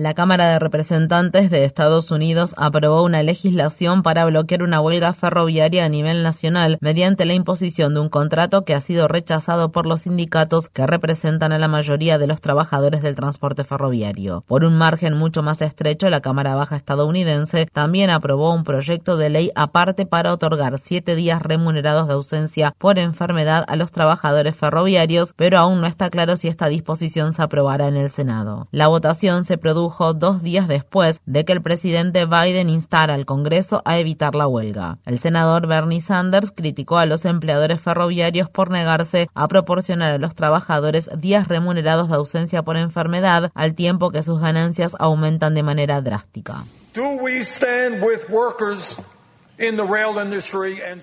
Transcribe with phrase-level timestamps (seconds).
[0.00, 5.84] La Cámara de Representantes de Estados Unidos aprobó una legislación para bloquear una huelga ferroviaria
[5.84, 10.00] a nivel nacional mediante la imposición de un contrato que ha sido rechazado por los
[10.00, 14.42] sindicatos que representan a la mayoría de los trabajadores del transporte ferroviario.
[14.46, 19.28] Por un margen mucho más estrecho, la Cámara Baja estadounidense también aprobó un proyecto de
[19.28, 25.34] ley aparte para otorgar siete días remunerados de ausencia por enfermedad a los trabajadores ferroviarios,
[25.36, 28.66] pero aún no está claro si esta disposición se aprobará en el Senado.
[28.70, 33.82] La votación se produjo dos días después de que el presidente Biden instara al Congreso
[33.84, 34.98] a evitar la huelga.
[35.04, 40.34] El senador Bernie Sanders criticó a los empleadores ferroviarios por negarse a proporcionar a los
[40.34, 46.00] trabajadores días remunerados de ausencia por enfermedad al tiempo que sus ganancias aumentan de manera
[46.00, 46.64] drástica.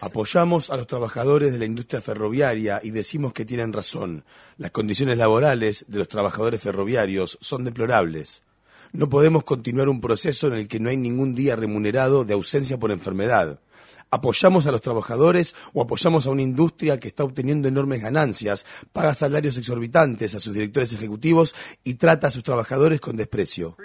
[0.01, 4.23] Apoyamos a los trabajadores de la industria ferroviaria y decimos que tienen razón.
[4.57, 8.41] Las condiciones laborales de los trabajadores ferroviarios son deplorables.
[8.91, 12.77] No podemos continuar un proceso en el que no hay ningún día remunerado de ausencia
[12.77, 13.59] por enfermedad.
[14.09, 19.13] ¿Apoyamos a los trabajadores o apoyamos a una industria que está obteniendo enormes ganancias, paga
[19.13, 23.75] salarios exorbitantes a sus directores ejecutivos y trata a sus trabajadores con desprecio?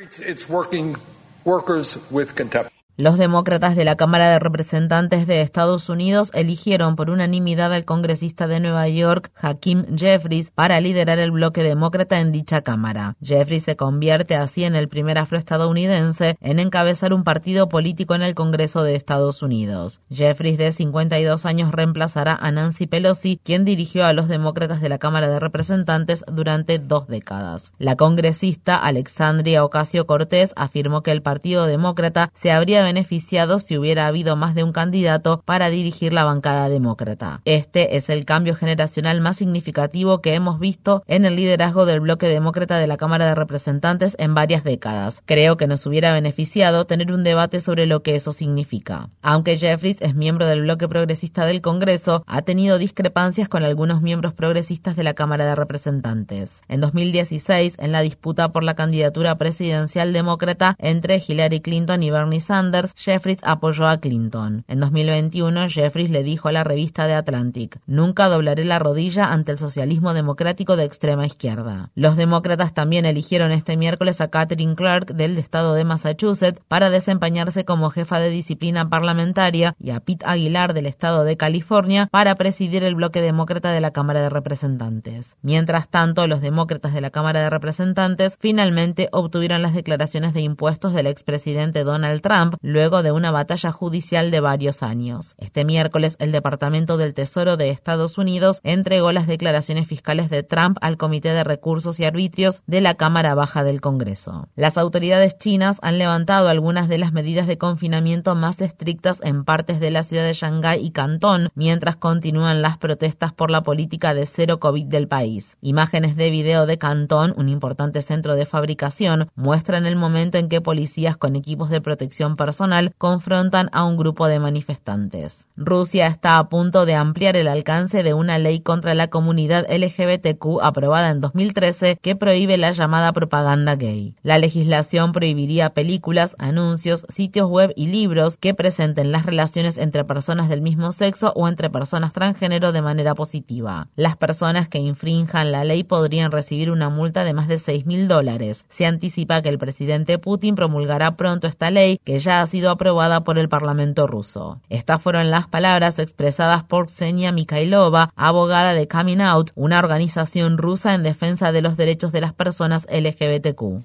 [3.03, 8.47] Los demócratas de la Cámara de Representantes de Estados Unidos eligieron por unanimidad al congresista
[8.47, 13.17] de Nueva York, Hakim Jeffries, para liderar el bloque demócrata en dicha Cámara.
[13.21, 18.37] Jeffries se convierte así en el primer afroestadounidense en encabezar un partido político en el
[18.37, 20.01] Congreso de Estados Unidos.
[20.09, 24.99] Jeffries, de 52 años, reemplazará a Nancy Pelosi, quien dirigió a los demócratas de la
[24.99, 27.73] Cámara de Representantes durante dos décadas.
[27.81, 34.07] La congresista Alexandria Ocasio Cortés afirmó que el Partido Demócrata se habría beneficiado si hubiera
[34.07, 37.41] habido más de un candidato para dirigir la bancada demócrata.
[37.47, 42.29] Este es el cambio generacional más significativo que hemos visto en el liderazgo del bloque
[42.29, 45.23] demócrata de la Cámara de Representantes en varias décadas.
[45.25, 49.09] Creo que nos hubiera beneficiado tener un debate sobre lo que eso significa.
[49.23, 54.35] Aunque Jeffries es miembro del bloque progresista del Congreso, ha tenido discrepancias con algunos miembros
[54.35, 56.61] progresistas de la Cámara de Representantes.
[56.69, 62.41] En 2016, en la disputa por la candidatura presidencial demócrata entre Hillary Clinton y Bernie
[62.41, 64.65] Sanders, Jeffries apoyó a Clinton.
[64.69, 69.53] En 2021, Jeffries le dijo a la revista The Atlantic, nunca doblaré la rodilla ante
[69.53, 71.91] el socialismo democrático de extrema izquierda.
[71.95, 77.65] Los demócratas también eligieron este miércoles a Catherine Clark del estado de Massachusetts para desempeñarse
[77.65, 82.85] como jefa de disciplina parlamentaria y a Pete Aguilar del estado de California para presidir
[82.85, 85.37] el bloque demócrata de la Cámara de Representantes.
[85.43, 90.95] Mientras tanto, los demócratas de la Cámara de Representantes finalmente obtuvieron las declaraciones de impuestos
[90.95, 95.35] del expresidente Donald Trump luego de una batalla judicial de varios años.
[95.39, 100.79] Este miércoles, el Departamento del Tesoro de Estados Unidos entregó las declaraciones fiscales de Trump
[100.81, 104.49] al Comité de Recursos y Arbitrios de la Cámara Baja del Congreso.
[104.55, 109.81] Las autoridades chinas han levantado algunas de las medidas de confinamiento más estrictas en partes
[109.81, 114.25] de la ciudad de Shanghái y Cantón, mientras continúan las protestas por la política de
[114.25, 115.57] cero COVID del país.
[115.61, 120.61] Imágenes de video de Cantón, un importante centro de fabricación, muestran el momento en que
[120.61, 122.52] policías con equipos de protección personal
[122.99, 125.47] confrontan a un grupo de manifestantes.
[125.57, 130.61] Rusia está a punto de ampliar el alcance de una ley contra la comunidad LGBTQ
[130.63, 134.15] aprobada en 2013 que prohíbe la llamada propaganda gay.
[134.23, 140.49] La legislación prohibiría películas, anuncios, sitios web y libros que presenten las relaciones entre personas
[140.49, 143.89] del mismo sexo o entre personas transgénero de manera positiva.
[143.97, 148.09] Las personas que infrinjan la ley podrían recibir una multa de más de 6 mil
[148.09, 148.65] dólares.
[148.69, 153.25] Se anticipa que el presidente Putin promulgará pronto esta ley que ya ha sido aprobada
[153.25, 154.61] por el Parlamento ruso.
[154.69, 160.95] Estas fueron las palabras expresadas por Ksenia Mikhailova, abogada de Coming Out, una organización rusa
[160.95, 163.83] en defensa de los derechos de las personas LGBTQ.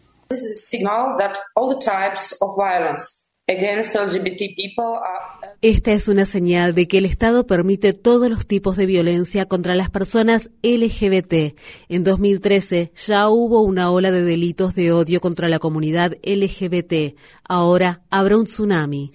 [5.62, 9.74] Esta es una señal de que el Estado permite todos los tipos de violencia contra
[9.74, 11.58] las personas LGBT.
[11.88, 17.18] En 2013 ya hubo una ola de delitos de odio contra la comunidad LGBT.
[17.48, 19.12] Ahora habrá un tsunami.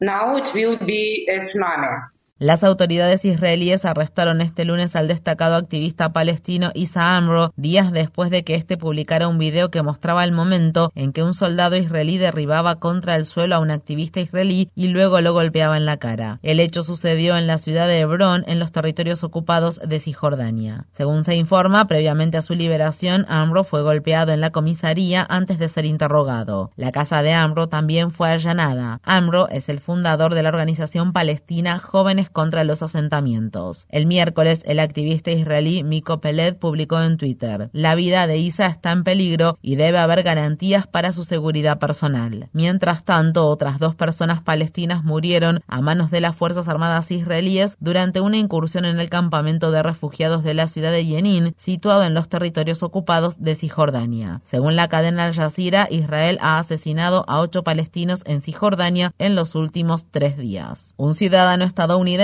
[0.00, 2.19] Now it will be a tsunami.
[2.42, 8.44] Las autoridades israelíes arrestaron este lunes al destacado activista palestino Isa Amro, días después de
[8.44, 12.76] que este publicara un video que mostraba el momento en que un soldado israelí derribaba
[12.76, 16.38] contra el suelo a un activista israelí y luego lo golpeaba en la cara.
[16.42, 20.86] El hecho sucedió en la ciudad de Hebrón, en los territorios ocupados de Cisjordania.
[20.92, 25.68] Según se informa, previamente a su liberación, Amro fue golpeado en la comisaría antes de
[25.68, 26.70] ser interrogado.
[26.76, 28.98] La casa de Amro también fue allanada.
[29.04, 33.86] Amro es el fundador de la organización palestina Jóvenes contra los asentamientos.
[33.88, 38.92] El miércoles, el activista israelí Miko Peled publicó en Twitter, la vida de Isa está
[38.92, 42.48] en peligro y debe haber garantías para su seguridad personal.
[42.52, 48.20] Mientras tanto, otras dos personas palestinas murieron a manos de las Fuerzas Armadas israelíes durante
[48.20, 52.28] una incursión en el campamento de refugiados de la ciudad de Yenin, situado en los
[52.28, 54.40] territorios ocupados de Cisjordania.
[54.44, 59.54] Según la cadena Al Jazeera, Israel ha asesinado a ocho palestinos en Cisjordania en los
[59.54, 60.94] últimos tres días.
[60.96, 62.19] Un ciudadano estadounidense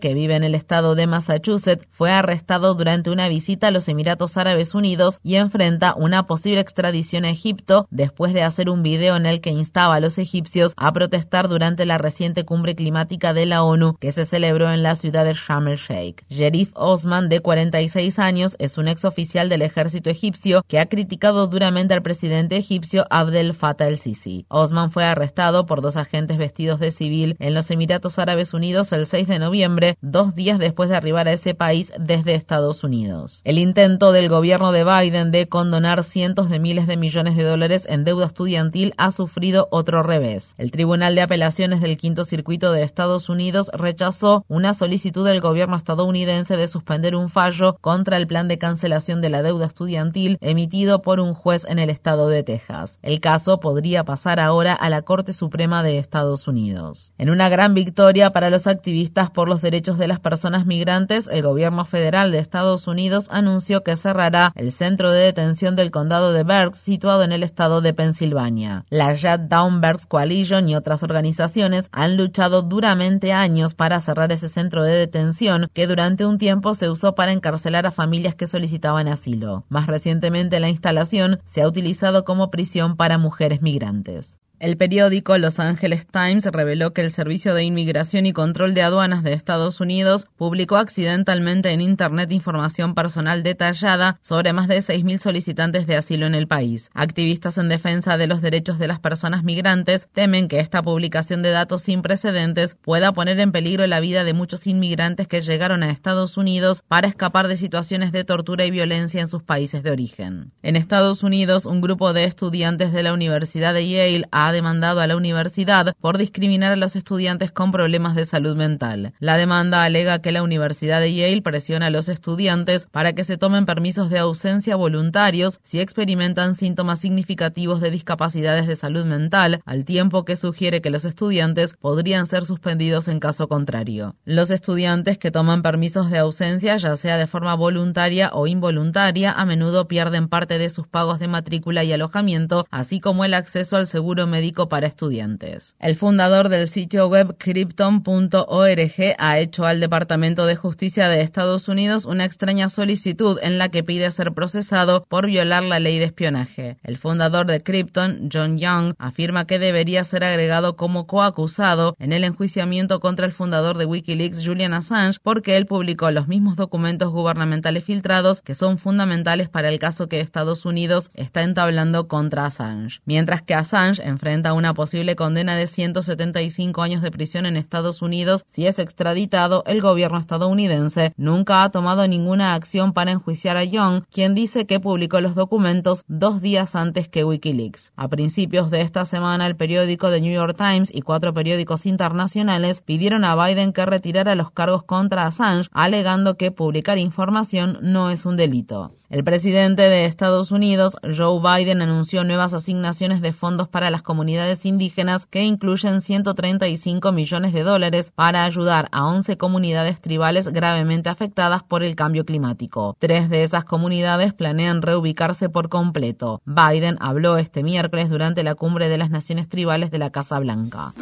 [0.00, 4.36] que vive en el estado de Massachusetts fue arrestado durante una visita a los Emiratos
[4.36, 9.26] Árabes Unidos y enfrenta una posible extradición a Egipto después de hacer un video en
[9.26, 13.64] el que instaba a los egipcios a protestar durante la reciente cumbre climática de la
[13.64, 16.24] ONU que se celebró en la ciudad de Sharm el Sheikh.
[16.28, 21.92] Jerif Osman, de 46 años, es un exoficial del ejército egipcio que ha criticado duramente
[21.92, 24.46] al presidente egipcio Abdel Fattah el-Sisi.
[24.48, 29.06] Osman fue arrestado por dos agentes vestidos de civil en los Emiratos Árabes Unidos el
[29.06, 33.40] 6 de noviembre, dos días después de arribar a ese país desde Estados Unidos.
[33.44, 37.86] El intento del gobierno de Biden de condonar cientos de miles de millones de dólares
[37.88, 40.54] en deuda estudiantil ha sufrido otro revés.
[40.58, 45.76] El Tribunal de Apelaciones del Quinto Circuito de Estados Unidos rechazó una solicitud del gobierno
[45.76, 51.02] estadounidense de suspender un fallo contra el plan de cancelación de la deuda estudiantil emitido
[51.02, 52.98] por un juez en el estado de Texas.
[53.02, 57.12] El caso podría pasar ahora a la Corte Suprema de Estados Unidos.
[57.18, 61.42] En una gran victoria para los activistas por los derechos de las personas migrantes, el
[61.42, 66.44] gobierno federal de Estados Unidos anunció que cerrará el centro de detención del condado de
[66.44, 68.86] Berks situado en el estado de Pensilvania.
[68.88, 74.48] La Shut Down Berks Coalition y otras organizaciones han luchado duramente años para cerrar ese
[74.48, 79.08] centro de detención que durante un tiempo se usó para encarcelar a familias que solicitaban
[79.08, 79.64] asilo.
[79.68, 84.38] Más recientemente la instalación se ha utilizado como prisión para mujeres migrantes.
[84.60, 89.22] El periódico Los Angeles Times reveló que el Servicio de Inmigración y Control de Aduanas
[89.22, 95.86] de Estados Unidos publicó accidentalmente en Internet información personal detallada sobre más de 6.000 solicitantes
[95.86, 96.90] de asilo en el país.
[96.92, 101.52] Activistas en defensa de los derechos de las personas migrantes temen que esta publicación de
[101.52, 105.90] datos sin precedentes pueda poner en peligro la vida de muchos inmigrantes que llegaron a
[105.90, 110.52] Estados Unidos para escapar de situaciones de tortura y violencia en sus países de origen.
[110.62, 115.06] En Estados Unidos, un grupo de estudiantes de la Universidad de Yale ha demandado a
[115.06, 119.12] la universidad por discriminar a los estudiantes con problemas de salud mental.
[119.18, 123.38] La demanda alega que la Universidad de Yale presiona a los estudiantes para que se
[123.38, 129.84] tomen permisos de ausencia voluntarios si experimentan síntomas significativos de discapacidades de salud mental, al
[129.84, 134.16] tiempo que sugiere que los estudiantes podrían ser suspendidos en caso contrario.
[134.24, 139.44] Los estudiantes que toman permisos de ausencia, ya sea de forma voluntaria o involuntaria, a
[139.44, 143.86] menudo pierden parte de sus pagos de matrícula y alojamiento, así como el acceso al
[143.86, 145.76] seguro médico para estudiantes.
[145.78, 152.06] El fundador del sitio web Krypton.org ha hecho al Departamento de Justicia de Estados Unidos
[152.06, 156.78] una extraña solicitud en la que pide ser procesado por violar la ley de espionaje.
[156.82, 162.24] El fundador de Krypton, John Young, afirma que debería ser agregado como coacusado en el
[162.24, 167.84] enjuiciamiento contra el fundador de Wikileaks, Julian Assange, porque él publicó los mismos documentos gubernamentales
[167.84, 173.00] filtrados que son fundamentales para el caso que Estados Unidos está entablando contra Assange.
[173.04, 178.44] Mientras que Assange enfrenta una posible condena de 175 años de prisión en Estados Unidos
[178.46, 184.04] si es extraditado, el gobierno estadounidense nunca ha tomado ninguna acción para enjuiciar a Young,
[184.10, 187.92] quien dice que publicó los documentos dos días antes que Wikileaks.
[187.96, 192.82] A principios de esta semana, el periódico The New York Times y cuatro periódicos internacionales
[192.82, 198.26] pidieron a Biden que retirara los cargos contra Assange, alegando que publicar información no es
[198.26, 198.99] un delito.
[199.10, 204.64] El presidente de Estados Unidos, Joe Biden, anunció nuevas asignaciones de fondos para las comunidades
[204.64, 211.64] indígenas que incluyen 135 millones de dólares para ayudar a 11 comunidades tribales gravemente afectadas
[211.64, 212.96] por el cambio climático.
[213.00, 216.40] Tres de esas comunidades planean reubicarse por completo.
[216.44, 220.94] Biden habló este miércoles durante la cumbre de las naciones tribales de la Casa Blanca.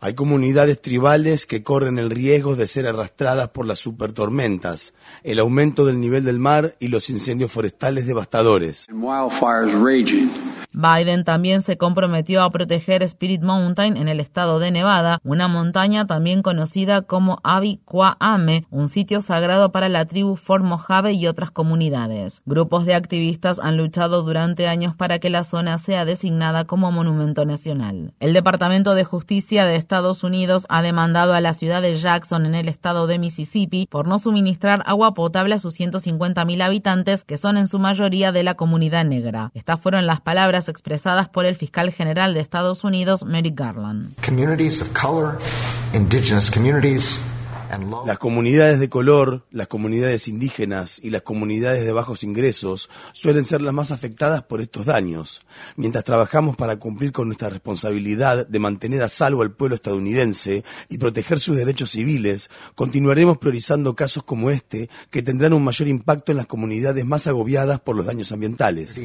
[0.00, 5.84] Hay comunidades tribales que corren el riesgo de ser arrastradas por las supertormentas, el aumento
[5.84, 8.86] del nivel del mar y los incendios forestales devastadores.
[10.78, 16.06] Biden también se comprometió a proteger Spirit Mountain en el estado de Nevada, una montaña
[16.06, 22.42] también conocida como Abiquame, un sitio sagrado para la tribu Fort Mojave y otras comunidades.
[22.46, 27.44] Grupos de activistas han luchado durante años para que la zona sea designada como monumento
[27.44, 28.12] nacional.
[28.20, 32.54] El Departamento de Justicia de Estados Unidos ha demandado a la ciudad de Jackson en
[32.54, 37.56] el estado de Mississippi por no suministrar agua potable a sus 150.000 habitantes, que son
[37.56, 39.50] en su mayoría de la comunidad negra.
[39.54, 44.14] Estas fueron las palabras expresadas por el fiscal general de Estados Unidos, Merrick Garland.
[48.06, 53.60] Las comunidades de color, las comunidades indígenas y las comunidades de bajos ingresos suelen ser
[53.60, 55.42] las más afectadas por estos daños.
[55.76, 60.98] Mientras trabajamos para cumplir con nuestra responsabilidad de mantener a salvo al pueblo estadounidense y
[60.98, 66.38] proteger sus derechos civiles, continuaremos priorizando casos como este que tendrán un mayor impacto en
[66.38, 68.98] las comunidades más agobiadas por los daños ambientales.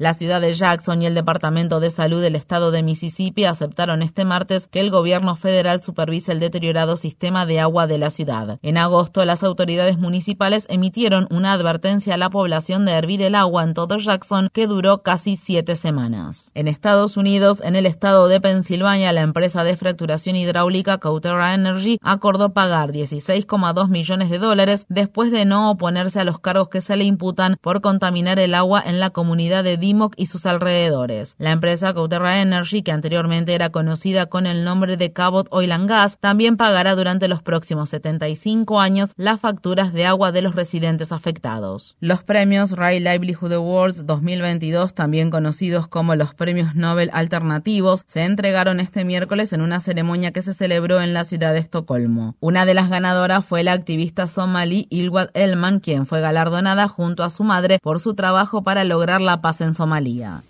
[0.00, 4.24] La ciudad de Jackson y el Departamento de Salud del estado de Mississippi aceptaron este
[4.24, 8.60] martes que el gobierno federal supervise el deteriorado sistema de agua de la ciudad.
[8.62, 13.64] En agosto, las autoridades municipales emitieron una advertencia a la población de hervir el agua
[13.64, 16.52] en todo Jackson que duró casi siete semanas.
[16.54, 21.98] En Estados Unidos, en el estado de Pensilvania, la empresa de fracturación hidráulica Cauterra Energy
[22.02, 26.96] acordó pagar 16,2 millones de dólares después de no oponerse a los cargos que se
[26.96, 31.34] le imputan por contaminar el agua en la comunidad de y sus alrededores.
[31.38, 35.88] La empresa Cauterra Energy, que anteriormente era conocida con el nombre de Cabot Oil and
[35.88, 41.10] Gas, también pagará durante los próximos 75 años las facturas de agua de los residentes
[41.10, 41.96] afectados.
[42.00, 48.80] Los premios Ray Livelihood Awards 2022, también conocidos como los premios Nobel alternativos, se entregaron
[48.80, 52.36] este miércoles en una ceremonia que se celebró en la ciudad de Estocolmo.
[52.40, 57.30] Una de las ganadoras fue la activista somalí Ilwad Elman, quien fue galardonada junto a
[57.30, 60.42] su madre por su trabajo para lograr la paz en Somalia.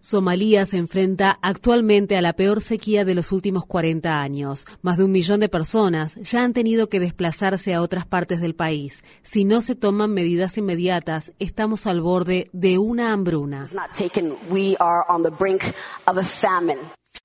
[0.00, 4.64] Somalia se enfrenta actualmente a la peor sequía de los últimos 40 años.
[4.80, 8.54] Más de un millón de personas ya han tenido que desplazarse a otras partes del
[8.54, 9.04] país.
[9.22, 13.68] Si no se toman medidas inmediatas, estamos al borde de una hambruna.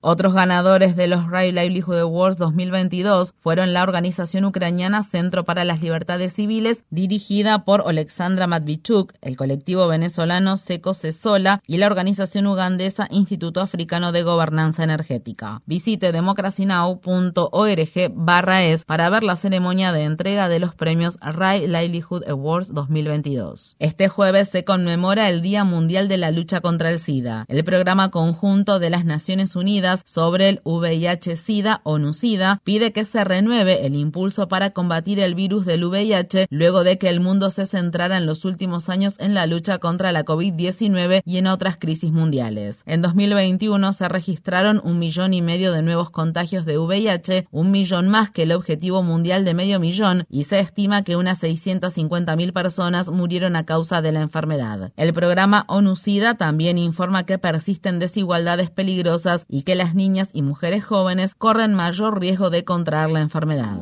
[0.04, 5.80] Otros ganadores de los Right Livelihood Awards 2022 fueron la organización ucraniana Centro para las
[5.80, 13.06] Libertades Civiles, dirigida por Alexandra Matvichuk, el colectivo venezolano Seco Cesola y la organización ugandesa
[13.12, 15.62] Instituto Africano de Gobernanza Energética.
[15.66, 22.28] Visite democracynow.org barra es para ver la ceremonia de entrega de los premios Right Livelihood
[22.28, 23.76] Awards 2022.
[23.78, 27.44] Este jueves se conmemora el Día Mundial de la Lucha contra el SIDA.
[27.46, 33.24] El programa conjunto de las Naciones Unidas sobre el VIH-Sida o NUCIDA pide que se
[33.24, 37.66] renueve el impulso para combatir el virus del VIH luego de que el mundo se
[37.66, 42.12] centrara en los últimos años en la lucha contra la COVID-19 y en otras crisis
[42.12, 42.82] mundiales.
[42.86, 48.08] En 2021 se registraron un millón y medio de nuevos contagios de VIH, un millón
[48.08, 53.10] más que el objetivo mundial de medio millón, y se estima que unas 650.000 personas
[53.10, 54.92] murieron a causa de la enfermedad.
[54.96, 60.84] El programa ONU-SIDA también informa que persisten desigualdades peligrosas y que las niñas y mujeres
[60.84, 63.80] jóvenes corren mayor riesgo de contraer la enfermedad.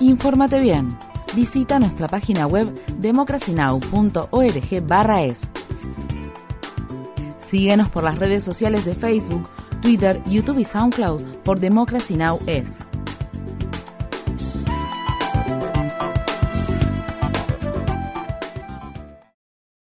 [0.00, 0.98] Infórmate bien.
[1.34, 2.68] Visita nuestra página web
[2.98, 5.48] democracynow.org/es.
[7.38, 9.48] Síguenos por las redes sociales de Facebook,
[9.80, 12.38] Twitter, YouTube y SoundCloud por Democracy Now!
[12.46, 12.89] es.